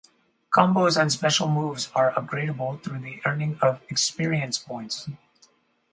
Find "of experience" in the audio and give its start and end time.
3.61-4.57